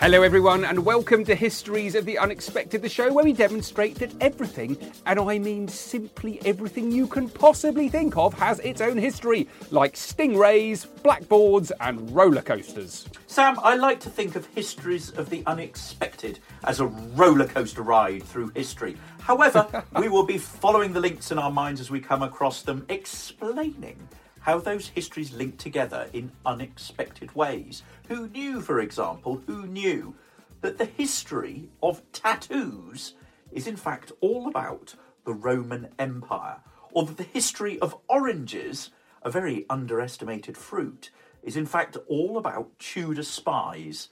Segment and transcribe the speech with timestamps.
[0.00, 4.10] Hello, everyone, and welcome to Histories of the Unexpected, the show where we demonstrate that
[4.22, 9.46] everything, and I mean simply everything you can possibly think of, has its own history,
[9.70, 13.06] like stingrays, blackboards, and roller coasters.
[13.26, 18.22] Sam, I like to think of histories of the unexpected as a roller coaster ride
[18.22, 18.96] through history.
[19.20, 22.86] However, we will be following the links in our minds as we come across them,
[22.88, 23.98] explaining
[24.40, 27.82] how those histories link together in unexpected ways.
[28.08, 30.14] Who knew, for example, who knew
[30.60, 33.14] that the history of tattoos
[33.52, 36.60] is in fact all about the Roman Empire,
[36.92, 38.90] or that the history of oranges,
[39.22, 41.10] a very underestimated fruit,
[41.42, 44.08] is in fact all about Tudor spies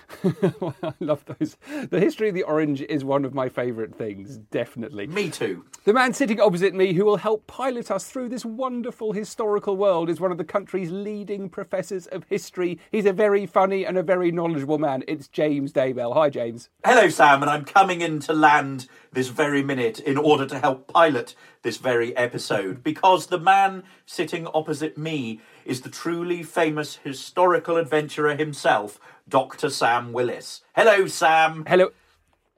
[0.24, 1.56] I love those.
[1.90, 5.06] The history of the orange is one of my favourite things, definitely.
[5.06, 5.64] Me too.
[5.84, 10.08] The man sitting opposite me who will help pilot us through this wonderful historical world
[10.08, 12.78] is one of the country's leading professors of history.
[12.90, 15.02] He's a very funny and a very knowledgeable man.
[15.08, 16.14] It's James Daybell.
[16.14, 16.68] Hi, James.
[16.84, 20.86] Hello, Sam, and I'm coming in to land this very minute in order to help
[20.86, 27.76] pilot this very episode because the man sitting opposite me is the truly famous historical
[27.76, 29.70] adventurer himself, Dr.
[29.70, 30.62] Sam Willis.
[30.74, 31.64] Hello, Sam.
[31.66, 31.90] Hello.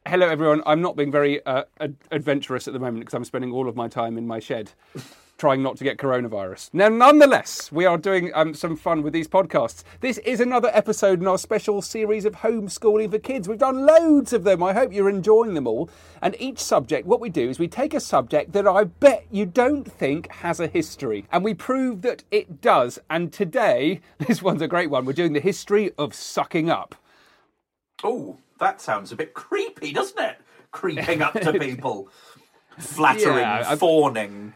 [0.06, 0.62] Hello, everyone.
[0.66, 3.76] I'm not being very uh, ad- adventurous at the moment because I'm spending all of
[3.76, 4.72] my time in my shed
[5.36, 6.70] trying not to get coronavirus.
[6.72, 9.82] Now, nonetheless, we are doing um, some fun with these podcasts.
[10.00, 13.48] This is another episode in our special series of homeschooling for kids.
[13.48, 14.62] We've done loads of them.
[14.62, 15.90] I hope you're enjoying them all.
[16.22, 19.44] And each subject, what we do is we take a subject that I bet you
[19.46, 22.98] don't think has a history, and we prove that it does.
[23.10, 25.04] And today, this one's a great one.
[25.04, 26.94] We're doing the history of sucking up.
[28.02, 30.36] Oh, that sounds a bit creepy, doesn't it?
[30.70, 32.08] Creeping up to people,
[32.78, 34.52] flattering, Yeah, fawning.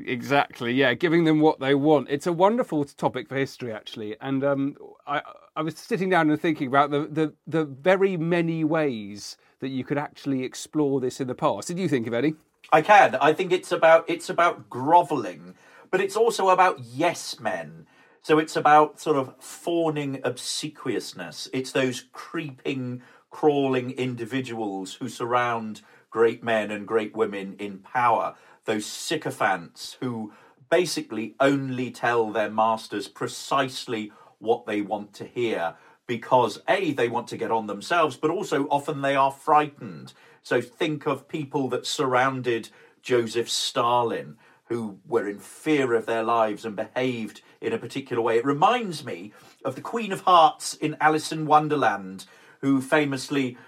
[0.00, 2.08] Exactly, yeah, giving them what they want.
[2.10, 4.16] It's a wonderful topic for history, actually.
[4.20, 4.76] And um,
[5.06, 5.20] I,
[5.54, 9.84] I was sitting down and thinking about the, the, the very many ways that you
[9.84, 11.68] could actually explore this in the past.
[11.68, 12.34] Did you think of any?
[12.72, 13.16] I can.
[13.16, 15.54] I think it's about it's about groveling,
[15.90, 17.86] but it's also about yes men.
[18.22, 21.48] So it's about sort of fawning obsequiousness.
[21.52, 28.36] It's those creeping, crawling individuals who surround great men and great women in power.
[28.64, 30.32] Those sycophants who
[30.70, 35.74] basically only tell their masters precisely what they want to hear
[36.06, 40.12] because A, they want to get on themselves, but also often they are frightened.
[40.42, 42.68] So think of people that surrounded
[43.02, 44.36] Joseph Stalin
[44.72, 48.38] who were in fear of their lives and behaved in a particular way.
[48.38, 49.32] It reminds me
[49.64, 52.24] of the Queen of Hearts in Alice in Wonderland,
[52.60, 53.58] who famously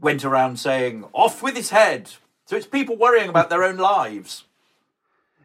[0.00, 2.12] went around saying, Off with his head!
[2.46, 4.44] So it's people worrying about their own lives.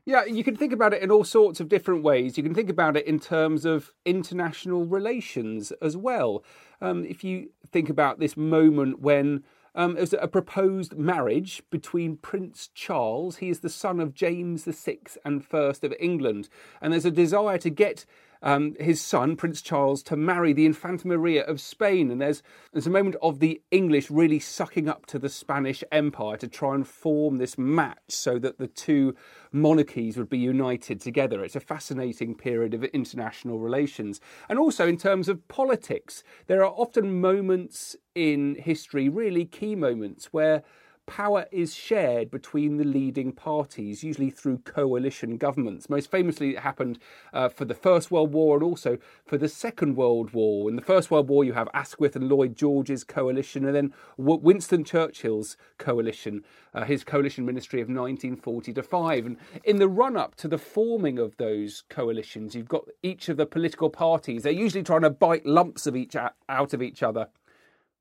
[0.06, 2.36] Yeah, you can think about it in all sorts of different ways.
[2.36, 6.44] You can think about it in terms of international relations as well.
[6.82, 9.44] Um, if you think about this moment when
[9.76, 15.00] um, was a proposed marriage between Prince Charles, he is the son of James VI
[15.24, 16.50] and First of England,
[16.82, 18.06] and there's a desire to get
[18.42, 22.10] um, his son, Prince Charles, to marry the Infanta Maria of Spain.
[22.12, 22.42] And there's,
[22.72, 26.76] there's a moment of the English really sucking up to the Spanish Empire to try
[26.76, 29.16] and form this match so that the two
[29.52, 31.44] monarchies would be united together.
[31.44, 34.22] It's a fascinating period of international relations.
[34.48, 40.28] And also, in terms of politics, there are often moments in history, really key moments,
[40.32, 40.64] where
[41.10, 45.90] power is shared between the leading parties, usually through coalition governments.
[45.90, 47.00] Most famously, it happened
[47.34, 50.70] uh, for the First World War and also for the Second World War.
[50.70, 54.84] In the First World War, you have Asquith and Lloyd George's coalition, and then Winston
[54.84, 56.44] Churchill's coalition,
[56.76, 59.26] uh, his coalition ministry of 1940 to 5.
[59.26, 63.38] And in the run up to the forming of those coalitions, you've got each of
[63.38, 67.30] the political parties, they're usually trying to bite lumps of each out of each other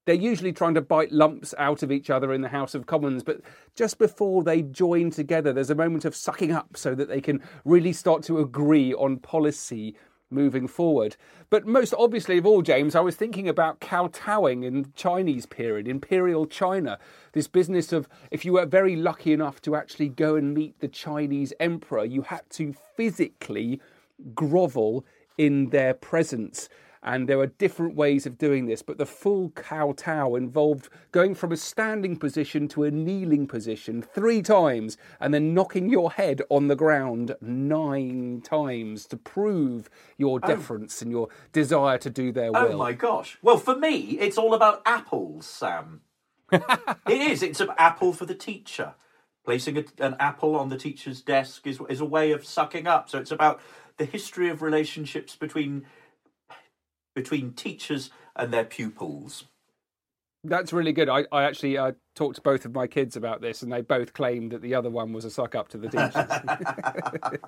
[0.08, 3.22] they're usually trying to bite lumps out of each other in the House of Commons,
[3.22, 3.42] but
[3.74, 7.42] just before they join together, there's a moment of sucking up so that they can
[7.66, 9.94] really start to agree on policy
[10.30, 11.16] moving forward.
[11.50, 15.86] But most obviously of all, James, I was thinking about kowtowing in the Chinese period,
[15.86, 16.98] Imperial China.
[17.32, 20.88] This business of if you were very lucky enough to actually go and meet the
[20.88, 23.78] Chinese emperor, you had to physically
[24.34, 25.04] grovel
[25.36, 26.70] in their presence
[27.02, 31.52] and there are different ways of doing this, but the full kowtow involved going from
[31.52, 36.68] a standing position to a kneeling position three times and then knocking your head on
[36.68, 40.46] the ground nine times to prove your oh.
[40.46, 41.04] deference oh.
[41.04, 42.72] and your desire to do their oh will.
[42.74, 43.38] Oh my gosh.
[43.42, 46.02] Well, for me, it's all about apples, Sam.
[46.52, 46.62] it
[47.08, 47.42] is.
[47.42, 48.94] It's an apple for the teacher.
[49.44, 53.08] Placing a, an apple on the teacher's desk is, is a way of sucking up.
[53.08, 53.60] So it's about
[53.96, 55.86] the history of relationships between
[57.18, 59.44] between teachers and their pupils.
[60.44, 61.08] That's really good.
[61.08, 64.12] I, I actually uh, talked to both of my kids about this, and they both
[64.12, 66.12] claimed that the other one was a suck up to the teachers.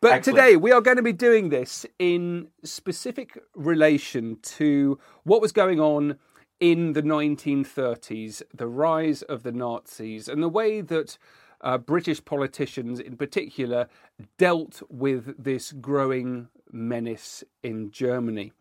[0.00, 0.24] but Excellent.
[0.24, 5.78] today we are going to be doing this in specific relation to what was going
[5.78, 6.16] on
[6.58, 11.18] in the 1930s, the rise of the Nazis, and the way that
[11.60, 13.88] uh, British politicians in particular
[14.38, 18.52] dealt with this growing menace in Germany.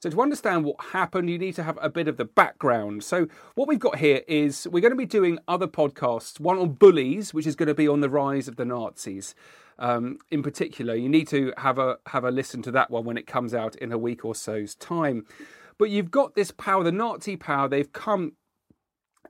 [0.00, 3.02] So, to understand what happened, you need to have a bit of the background.
[3.02, 6.74] So, what we've got here is we're going to be doing other podcasts, one on
[6.74, 9.34] bullies, which is going to be on the rise of the Nazis.
[9.76, 13.18] Um, in particular, you need to have a have a listen to that one when
[13.18, 15.26] it comes out in a week or so's time.
[15.78, 17.68] But you've got this power, the Nazi power.
[17.68, 18.34] They've come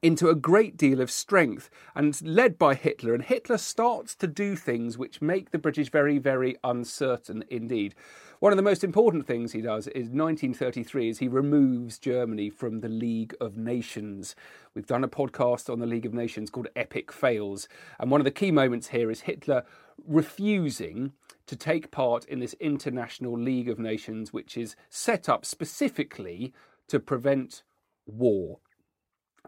[0.03, 3.15] into a great deal of strength and led by Hitler.
[3.15, 7.95] And Hitler starts to do things which make the British very, very uncertain indeed.
[8.41, 12.81] One of the most important things he does is 1933 is he removes Germany from
[12.81, 14.37] the League of Nations.
[14.75, 17.69] We've done a podcast on the League of Nations called Epic Fails.
[17.99, 19.65] And one of the key moments here is Hitler
[20.07, 21.13] refusing
[21.47, 26.53] to take part in this international League of Nations, which is set up specifically
[26.87, 27.65] to prevent
[28.07, 28.61] war.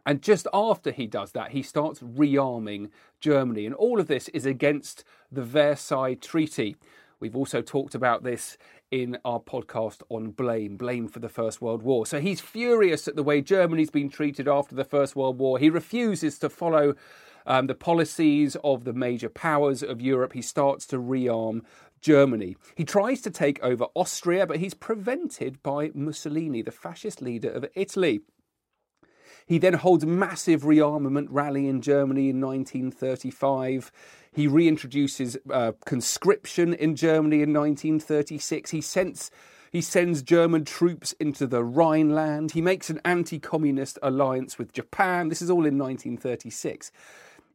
[0.06, 3.67] And just after he does that, he starts rearming Germany.
[3.67, 6.76] And all of this is against the Versailles Treaty.
[7.20, 8.56] We've also talked about this
[8.91, 12.06] in our podcast on blame, blame for the First World War.
[12.06, 15.58] So he's furious at the way Germany's been treated after the First World War.
[15.58, 16.94] He refuses to follow
[17.46, 20.32] um, the policies of the major powers of Europe.
[20.32, 21.62] He starts to rearm
[22.00, 22.56] Germany.
[22.75, 27.67] He tries to take over Austria, but he's prevented by Mussolini, the fascist leader of
[27.75, 28.23] Italy.
[29.50, 33.91] He then holds massive rearmament rally in Germany in 1935.
[34.31, 38.70] He reintroduces uh, conscription in Germany in 1936.
[38.70, 39.32] He sends
[39.73, 42.52] he sends German troops into the Rhineland.
[42.52, 45.31] He makes an anti communist alliance with Japan.
[45.31, 46.93] This is all in 1936.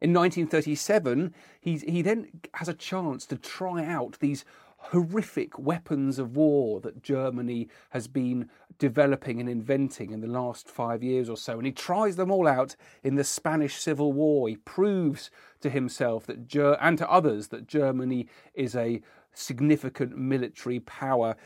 [0.02, 4.44] In 1937, he, he then has a chance to try out these
[4.90, 11.02] horrific weapons of war that Germany has been developing and inventing in the last five
[11.02, 11.54] years or so.
[11.54, 14.48] And he tries them all out in the Spanish Civil War.
[14.48, 15.30] He proves
[15.60, 19.00] to himself that Ger- and to others that Germany is a
[19.32, 21.36] significant military power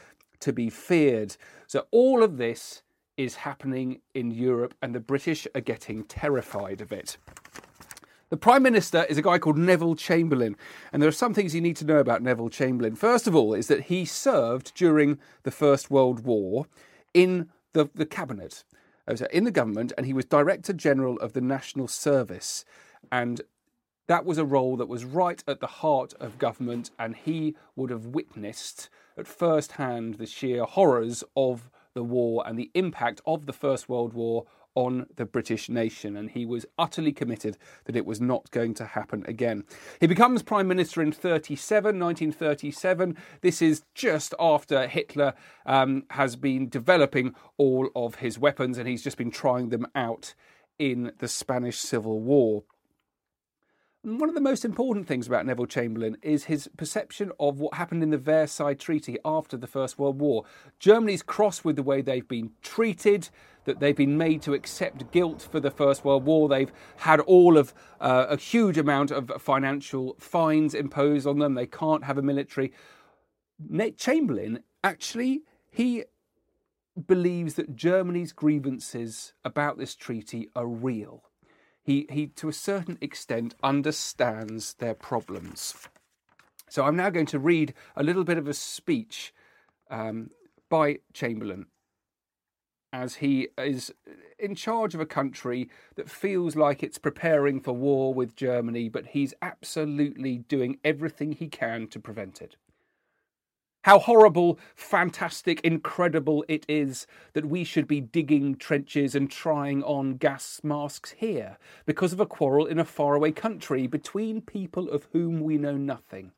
[0.41, 1.37] to be feared.
[1.67, 2.83] So all of this
[3.17, 7.19] is happening in Europe, and the British are getting terrified of it.
[8.31, 10.57] The Prime Minister is a guy called Neville Chamberlain,
[10.93, 12.95] and there are some things you need to know about Neville Chamberlain.
[12.95, 16.67] First of all, is that he served during the First World War
[17.14, 18.64] in the, the cabinet,
[19.33, 22.64] in the government, and he was Director General of the National Service.
[23.11, 23.40] And
[24.07, 27.90] that was a role that was right at the heart of government, and he would
[27.90, 33.47] have witnessed at first hand the sheer horrors of the war and the impact of
[33.47, 38.07] the First World War on the British nation, and he was utterly committed that it
[38.07, 39.65] was not going to happen again.
[40.00, 43.17] He becomes Prime Minister in 37, 1937.
[43.41, 45.35] This is just after Hitler
[45.67, 50.35] um, has been developing all of his weapons, and he's just been trying them out
[50.79, 52.65] in the Spanish Civil War.
[54.02, 58.02] One of the most important things about Neville Chamberlain is his perception of what happened
[58.02, 60.45] in the Versailles Treaty after the First World War.
[60.78, 63.28] Germany's cross with the way they've been treated,
[63.64, 66.49] that they've been made to accept guilt for the First World War.
[66.49, 71.54] They've had all of uh, a huge amount of financial fines imposed on them.
[71.54, 72.73] They can't have a military.
[73.99, 76.04] Chamberlain actually he
[77.07, 81.30] believes that Germany's grievances about this treaty are real.
[81.83, 85.75] He, he, to a certain extent, understands their problems.
[86.69, 89.33] So I'm now going to read a little bit of a speech
[89.91, 90.31] um,
[90.69, 91.67] by Chamberlain
[92.93, 93.93] as he is
[94.39, 99.09] in charge of a country that feels like it's preparing for war with Germany, but
[99.09, 102.57] he's absolutely doing everything he can to prevent it.
[103.85, 110.19] How horrible, fantastic, incredible it is that we should be digging trenches and trying on
[110.19, 111.57] gas masks here
[111.87, 116.33] because of a quarrel in a faraway country between people of whom we know nothing.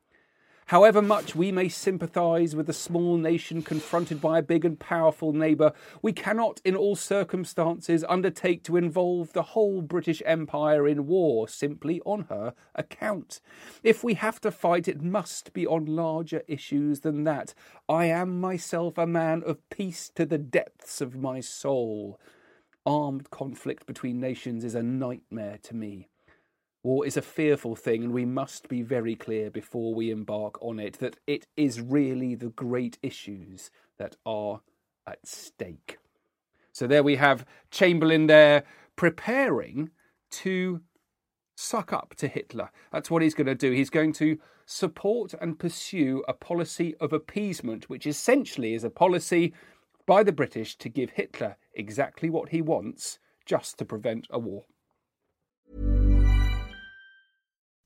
[0.72, 5.34] However much we may sympathise with a small nation confronted by a big and powerful
[5.34, 11.46] neighbour, we cannot, in all circumstances, undertake to involve the whole British Empire in war
[11.46, 13.42] simply on her account.
[13.82, 17.52] If we have to fight, it must be on larger issues than that.
[17.86, 22.18] I am myself a man of peace to the depths of my soul.
[22.86, 26.08] Armed conflict between nations is a nightmare to me.
[26.82, 30.80] War is a fearful thing, and we must be very clear before we embark on
[30.80, 34.60] it that it is really the great issues that are
[35.06, 35.98] at stake.
[36.72, 38.64] So there we have Chamberlain there
[38.96, 39.90] preparing
[40.30, 40.80] to
[41.54, 42.70] suck up to Hitler.
[42.90, 43.70] That's what he's going to do.
[43.70, 49.52] He's going to support and pursue a policy of appeasement, which essentially is a policy
[50.06, 54.64] by the British to give Hitler exactly what he wants just to prevent a war.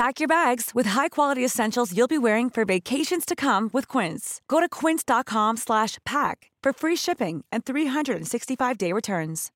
[0.00, 4.40] Pack your bags with high-quality essentials you'll be wearing for vacations to come with Quince.
[4.48, 9.50] Go to quince.com slash pack for free shipping and 365-day returns.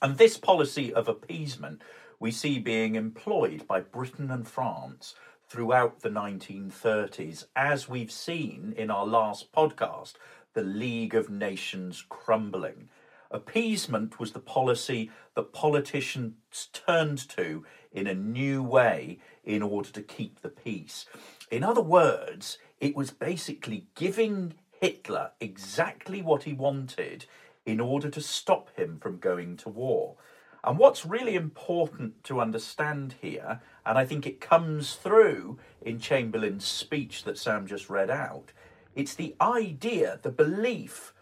[0.00, 1.82] And this policy of appeasement
[2.18, 5.14] we see being employed by Britain and France
[5.46, 10.14] throughout the 1930s, as we've seen in our last podcast,
[10.54, 12.88] the League of Nations crumbling.
[13.30, 20.02] Appeasement was the policy that politicians turned to in a new way in order to
[20.02, 21.06] keep the peace.
[21.50, 27.26] In other words, it was basically giving Hitler exactly what he wanted
[27.64, 30.16] in order to stop him from going to war.
[30.62, 36.64] And what's really important to understand here, and I think it comes through in Chamberlain's
[36.64, 38.52] speech that Sam just read out,
[38.94, 41.12] it's the idea, the belief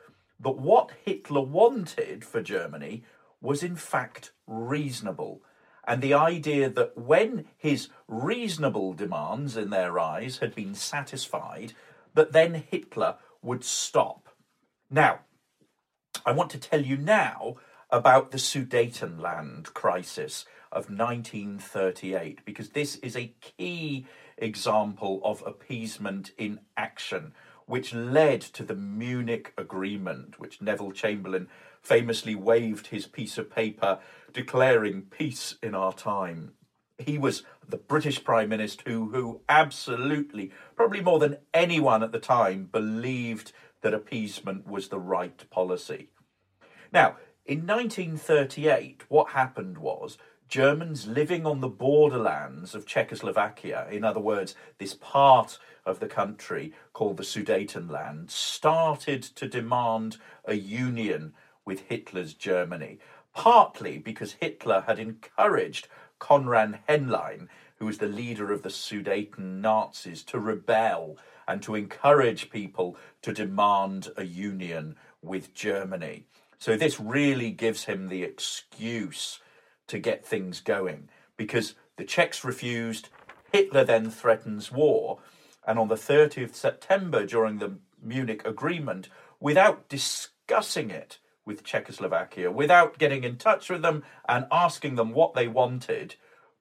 [0.41, 3.05] but what Hitler wanted for Germany
[3.41, 5.43] was in fact reasonable.
[5.87, 11.75] And the idea that when his reasonable demands in their eyes had been satisfied,
[12.15, 14.29] that then Hitler would stop.
[14.91, 15.21] Now,
[16.25, 17.57] I want to tell you now
[17.91, 24.07] about the Sudetenland crisis of 1938 because this is a key
[24.39, 27.35] example of appeasement in action
[27.67, 31.49] which led to the Munich Agreement, which Neville Chamberlain
[31.83, 33.99] famously waved his piece of paper
[34.33, 36.53] declaring peace in our time.
[36.99, 42.19] He was the British Prime Minister who, who absolutely, probably more than anyone at the
[42.19, 43.53] time, believed
[43.83, 46.11] that appeasement was the right policy.
[46.93, 50.17] Now, in 1938, what happened was
[50.55, 56.73] Germans living on the borderlands of Czechoslovakia, in other words, this part of the country
[56.93, 61.35] called the Sudetenland, started to demand a union
[61.65, 63.01] with Hitler's Germany,
[63.35, 65.89] partly because Hitler had encouraged
[66.21, 67.49] Konrad Henlein,
[67.81, 71.19] who was the leader of the Sudeten Nazis, to rebel
[71.49, 76.27] and to encourage people to demand a union with Germany.
[76.59, 79.41] So this really gives him the excuse
[79.89, 83.09] to get things going because the Czechs refused.
[83.53, 85.19] Hitler then threatens war.
[85.67, 89.09] And on the 30th September, during the Munich agreement,
[89.41, 95.35] without discussing it with Czechoslovakia, without getting in touch with them and asking them what
[95.35, 96.17] they wanted,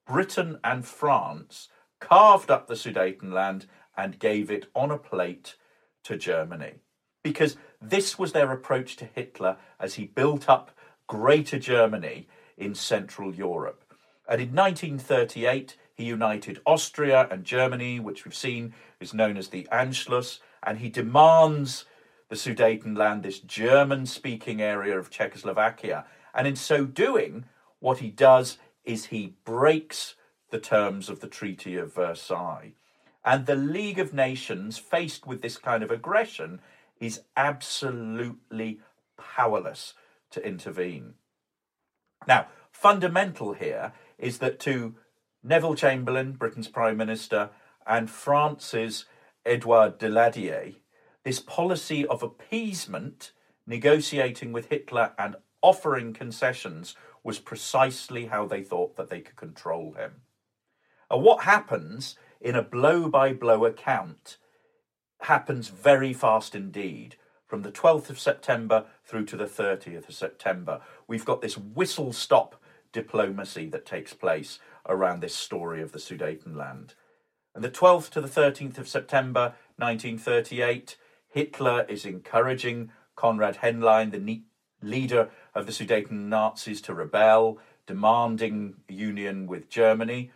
[0.05, 3.65] Britain and France carved up the Sudetenland
[3.95, 5.55] and gave it on a plate
[6.03, 6.75] to Germany.
[7.23, 10.71] Because this was their approach to Hitler as he built up
[11.07, 13.83] Greater Germany in Central Europe.
[14.27, 19.67] And in 1938, he united Austria and Germany, which we've seen is known as the
[19.71, 21.85] Anschluss, and he demands
[22.29, 26.05] the Sudetenland, this German speaking area of Czechoslovakia.
[26.33, 27.45] And in so doing,
[27.79, 30.15] what he does is he breaks
[30.49, 32.73] the terms of the Treaty of Versailles.
[33.25, 36.59] And the League of Nations, faced with this kind of aggression,
[36.99, 38.79] is absolutely
[39.17, 39.93] powerless
[40.31, 41.13] to intervene.
[42.27, 44.95] Now, fundamental here is that to
[45.43, 47.49] Neville Chamberlain, Britain's Prime Minister,
[47.85, 49.05] and France's
[49.45, 50.75] Edouard Daladier,
[51.23, 53.31] this policy of appeasement,
[53.65, 59.93] negotiating with Hitler and offering concessions, was precisely how they thought that they could control
[59.93, 60.21] him.
[61.09, 64.37] And what happens in a blow by blow account
[65.21, 67.15] happens very fast indeed.
[67.53, 72.11] From the 12th of September through to the 30th of September, we've got this whistle
[72.11, 72.59] stop
[72.91, 74.57] diplomacy that takes place
[74.89, 76.95] around this story of the Sudetenland.
[77.53, 84.41] And the 12th to the 13th of September 1938, Hitler is encouraging Konrad Henlein, the
[84.81, 90.31] leader of the Sudeten Nazis, to rebel, demanding union with Germany.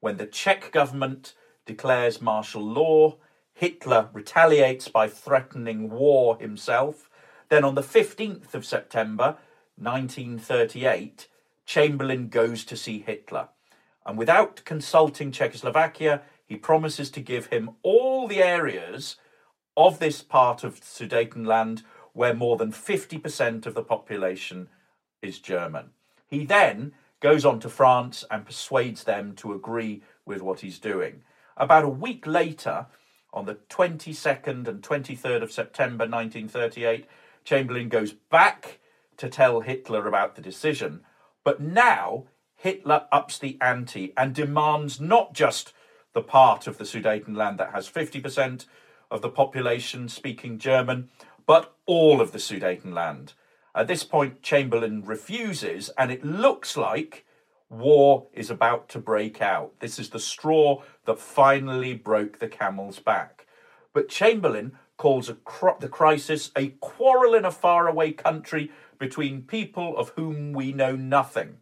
[0.00, 1.32] When the Czech government
[1.64, 3.16] declares martial law,
[3.58, 7.10] Hitler retaliates by threatening war himself.
[7.48, 9.36] Then on the 15th of September
[9.76, 11.26] 1938,
[11.66, 13.48] Chamberlain goes to see Hitler.
[14.06, 19.16] And without consulting Czechoslovakia, he promises to give him all the areas
[19.76, 24.68] of this part of Sudetenland where more than 50% of the population
[25.20, 25.90] is German.
[26.28, 31.24] He then goes on to France and persuades them to agree with what he's doing.
[31.56, 32.86] About a week later,
[33.32, 37.06] on the 22nd and 23rd of September 1938,
[37.44, 38.78] Chamberlain goes back
[39.16, 41.00] to tell Hitler about the decision.
[41.44, 45.72] But now Hitler ups the ante and demands not just
[46.12, 48.66] the part of the Sudetenland that has 50%
[49.10, 51.08] of the population speaking German,
[51.46, 53.34] but all of the Sudetenland.
[53.74, 57.24] At this point, Chamberlain refuses, and it looks like
[57.70, 59.78] War is about to break out.
[59.80, 63.46] This is the straw that finally broke the camel's back.
[63.92, 70.10] But Chamberlain calls cr- the crisis a quarrel in a faraway country between people of
[70.10, 71.58] whom we know nothing.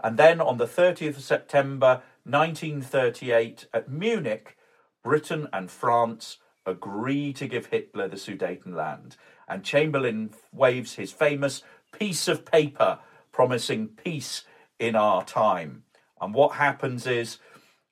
[0.00, 4.56] And then on the 30th of September 1938 at Munich,
[5.02, 9.16] Britain and France agree to give Hitler the Sudetenland.
[9.48, 12.98] And Chamberlain waves his famous piece of paper
[13.32, 14.44] promising peace
[14.78, 15.84] in our time.
[16.20, 17.38] And what happens is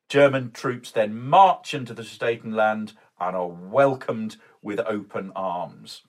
[0.08, 6.02] German troops then march into the Sudetenland and are welcomed with open arms.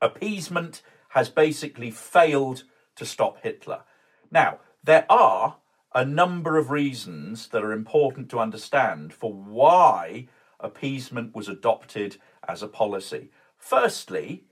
[0.00, 2.64] Appeasement has basically failed
[2.96, 3.82] to stop Hitler.
[4.30, 5.56] Now, there are
[5.94, 10.28] a number of reasons that are important to understand for why
[10.60, 12.16] appeasement was adopted
[12.48, 13.30] as a policy.
[13.56, 14.44] Firstly,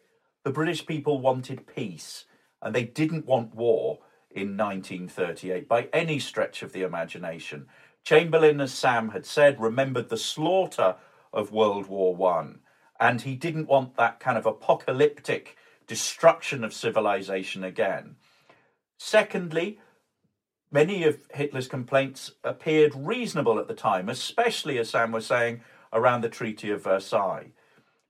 [0.45, 2.25] the British people wanted peace
[2.61, 3.99] and they didn't want war
[4.35, 7.66] in 1938 by any stretch of the imagination.
[8.05, 10.97] Chamberlain, as Sam had said, remembered the slaughter
[11.33, 12.61] of World War One,
[12.99, 18.16] and he didn't want that kind of apocalyptic destruction of civilization again.
[18.99, 19.81] Secondly,
[20.71, 25.61] many of Hitler's complaints appeared reasonable at the time, especially as Sam was saying
[25.92, 27.53] around the Treaty of Versailles.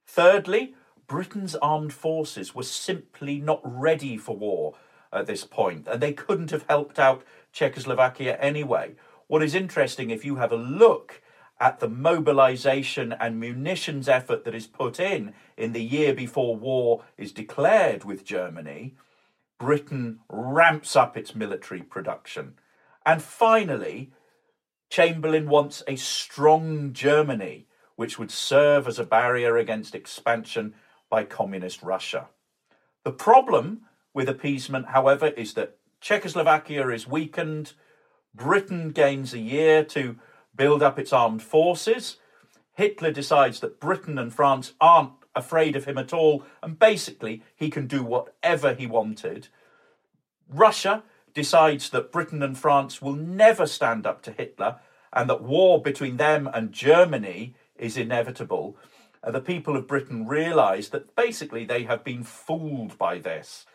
[0.05, 0.75] Thirdly,
[1.07, 4.75] Britain's armed forces were simply not ready for war
[5.13, 8.95] at this point, and they couldn't have helped out Czechoslovakia anyway.
[9.27, 11.21] What is interesting, if you have a look
[11.59, 17.03] at the mobilization and munitions effort that is put in in the year before war
[17.17, 18.95] is declared with Germany,
[19.59, 22.55] Britain ramps up its military production.
[23.05, 24.11] And finally,
[24.89, 30.73] Chamberlain wants a strong Germany which would serve as a barrier against expansion
[31.09, 32.27] by communist Russia.
[33.03, 33.81] The problem
[34.13, 37.73] with appeasement, however, is that Czechoslovakia is weakened,
[38.35, 40.17] Britain gains a year to
[40.55, 42.17] build up its armed forces.
[42.73, 47.69] Hitler decides that Britain and France aren't afraid of him at all, and basically he
[47.69, 49.47] can do whatever he wanted.
[50.49, 54.77] Russia decides that Britain and France will never stand up to Hitler
[55.13, 58.77] and that war between them and Germany is inevitable.
[59.23, 63.65] Uh, the people of Britain realise that basically they have been fooled by this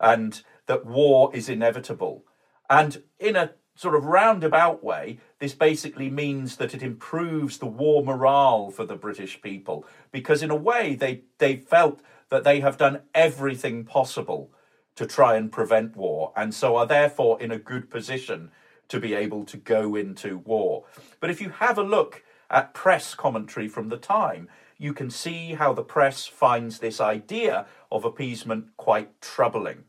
[0.00, 2.24] and that war is inevitable.
[2.68, 8.02] And in a sort of roundabout way, this basically means that it improves the war
[8.02, 12.78] morale for the British people because, in a way, they, they felt that they have
[12.78, 14.50] done everything possible
[14.96, 18.50] to try and prevent war and so are therefore in a good position
[18.88, 20.84] to be able to go into war.
[21.20, 25.54] But if you have a look at press commentary from the time, you can see
[25.54, 29.84] how the press finds this idea of appeasement quite troubling.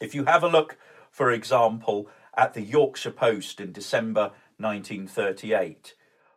[0.00, 0.78] If you have a look,
[1.10, 5.94] for example, at the Yorkshire Post in December 1938.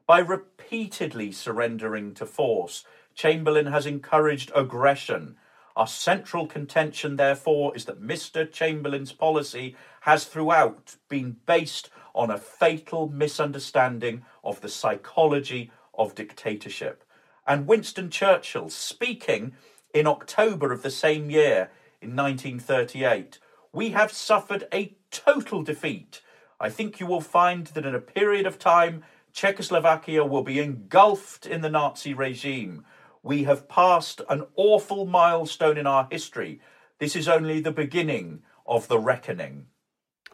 [0.07, 5.37] By repeatedly surrendering to force, Chamberlain has encouraged aggression.
[5.75, 8.51] Our central contention, therefore, is that Mr.
[8.51, 17.03] Chamberlain's policy has throughout been based on a fatal misunderstanding of the psychology of dictatorship.
[17.47, 19.53] And Winston Churchill, speaking
[19.93, 21.69] in October of the same year,
[22.01, 23.39] in 1938,
[23.73, 26.21] we have suffered a total defeat.
[26.59, 29.03] I think you will find that in a period of time,
[29.33, 32.85] Czechoslovakia will be engulfed in the Nazi regime.
[33.21, 36.61] We have passed an awful milestone in our history.
[36.99, 39.65] This is only the beginning of the reckoning.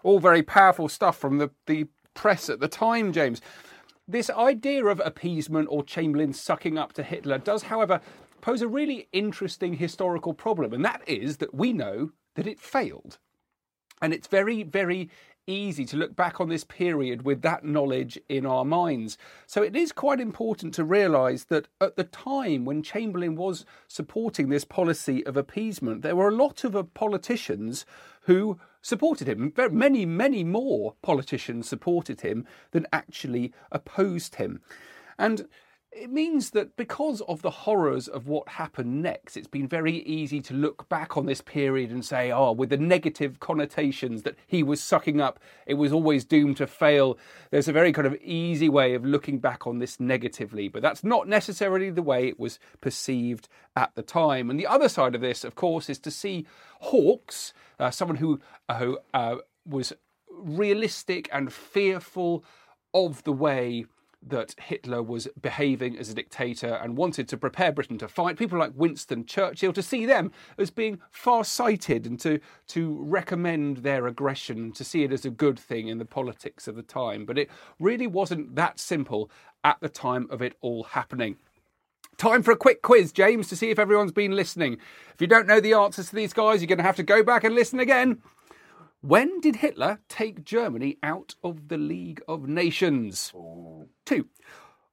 [0.04, 3.42] All very powerful stuff from the, the press at the time, James.
[4.12, 8.02] This idea of appeasement or Chamberlain sucking up to Hitler does, however,
[8.42, 13.20] pose a really interesting historical problem, and that is that we know that it failed.
[14.02, 15.10] And it's very, very
[15.52, 19.18] easy to look back on this period with that knowledge in our minds.
[19.46, 24.50] So it is quite important to realise that at the time when Chamberlain was supporting
[24.50, 27.86] this policy of appeasement, there were a lot of uh, politicians
[28.22, 29.54] who supported him.
[29.72, 34.62] Many, many more politicians supported him than actually opposed him.
[35.18, 35.48] And
[35.92, 40.40] it means that because of the horrors of what happened next, it's been very easy
[40.40, 44.64] to look back on this period and say, oh, with the negative connotations that he
[44.64, 47.18] was sucking up, it was always doomed to fail.
[47.50, 51.04] There's a very kind of easy way of looking back on this negatively, but that's
[51.04, 54.50] not necessarily the way it was perceived at the time.
[54.50, 56.48] And the other side of this, of course, is to see
[56.80, 59.92] hawks, uh, someone who, uh, who uh, was
[60.30, 62.46] realistic and fearful
[62.94, 63.86] of the way
[64.28, 68.38] that Hitler was behaving as a dictator and wanted to prepare Britain to fight.
[68.38, 74.08] People like Winston Churchill to see them as being far-sighted and to to recommend their
[74.08, 77.26] aggression, to see it as a good thing in the politics of the time.
[77.26, 79.32] But it really wasn't that simple
[79.64, 81.38] at the time of it all happening.
[82.18, 84.74] Time for a quick quiz, James, to see if everyone's been listening.
[85.14, 87.24] If you don't know the answers to these guys, you're going to have to go
[87.24, 88.22] back and listen again.
[89.02, 93.34] When did Hitler take Germany out of the League of Nations?
[94.06, 94.28] Two.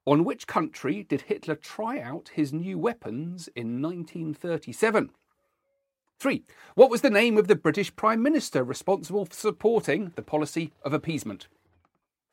[0.03, 5.11] On which country did Hitler try out his new weapons in 1937?
[6.19, 6.43] Three.
[6.73, 10.91] What was the name of the British Prime Minister responsible for supporting the policy of
[10.91, 11.47] appeasement?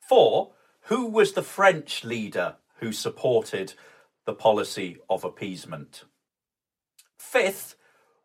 [0.09, 0.53] Four.
[0.85, 3.75] Who was the French leader who supported
[4.25, 6.05] the policy of appeasement?
[7.19, 7.77] Fifth.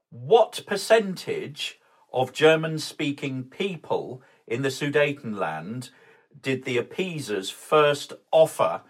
[0.09, 1.80] What percentage
[2.11, 5.89] of German speaking people in the Sudetenland
[6.41, 8.81] did the appeasers first offer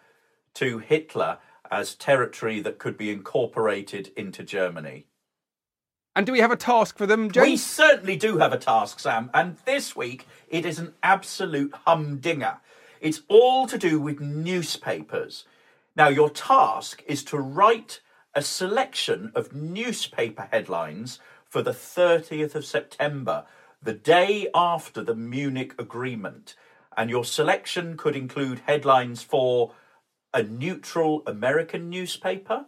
[0.55, 1.37] to Hitler
[1.69, 5.05] as territory that could be incorporated into Germany?
[6.15, 7.47] And do we have a task for them, James?
[7.47, 9.29] We certainly do have a task, Sam.
[9.33, 12.57] And this week it is an absolute humdinger.
[12.99, 15.45] It's all to do with newspapers.
[15.95, 18.01] Now, your task is to write
[18.33, 21.19] a selection of newspaper headlines
[21.51, 23.43] for the 30th of September,
[23.83, 26.55] the day after the Munich Agreement.
[26.95, 29.73] And your selection could include headlines for
[30.33, 32.67] a neutral American newspaper,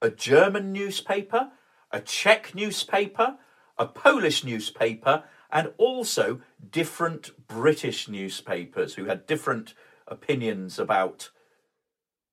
[0.00, 1.50] a German newspaper,
[1.90, 3.36] a Czech newspaper,
[3.76, 6.40] a Polish newspaper, and also
[6.70, 9.74] different British newspapers who had different
[10.08, 11.28] opinions about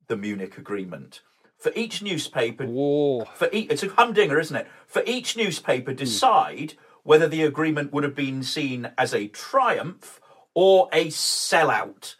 [0.07, 1.23] the Munich Agreement.
[1.59, 3.25] For each newspaper, Whoa.
[3.35, 4.67] for each, it's a humdinger, isn't it?
[4.87, 10.21] For each newspaper, decide whether the agreement would have been seen as a triumph
[10.53, 12.15] or a sellout.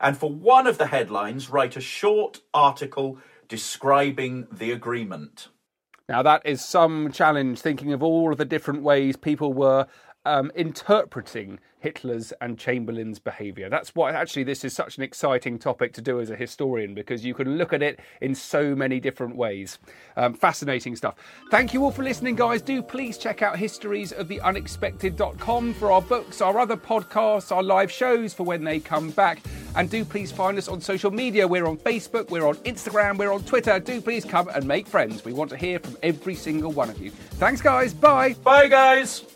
[0.00, 3.18] And for one of the headlines, write a short article
[3.48, 5.48] describing the agreement.
[6.08, 9.86] Now, that is some challenge, thinking of all of the different ways people were
[10.24, 13.68] um, interpreting Hitler's and Chamberlain's behaviour.
[13.68, 17.24] That's why, actually, this is such an exciting topic to do as a historian because
[17.24, 19.78] you can look at it in so many different ways.
[20.16, 21.14] Um, fascinating stuff.
[21.52, 22.60] Thank you all for listening, guys.
[22.60, 28.42] Do please check out historiesoftheunexpected.com for our books, our other podcasts, our live shows for
[28.42, 29.38] when they come back.
[29.76, 31.46] And do please find us on social media.
[31.46, 33.78] We're on Facebook, we're on Instagram, we're on Twitter.
[33.78, 35.24] Do please come and make friends.
[35.24, 37.12] We want to hear from every single one of you.
[37.12, 37.94] Thanks, guys.
[37.94, 38.32] Bye.
[38.42, 39.35] Bye, guys!